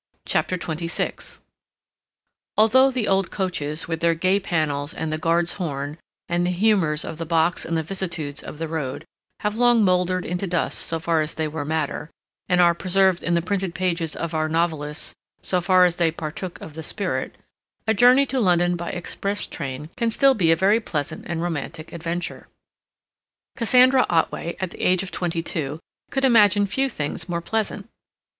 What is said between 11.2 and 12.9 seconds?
as they were matter, and are